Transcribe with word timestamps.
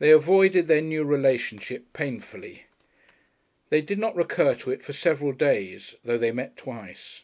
They 0.00 0.10
avoided 0.10 0.66
their 0.66 0.80
new 0.80 1.04
relationship 1.04 1.92
painfully. 1.92 2.64
They 3.68 3.82
did 3.82 4.00
not 4.00 4.16
recur 4.16 4.56
to 4.56 4.72
it 4.72 4.82
for 4.82 4.92
several 4.92 5.30
days, 5.30 5.94
though 6.02 6.18
they 6.18 6.32
met 6.32 6.56
twice. 6.56 7.22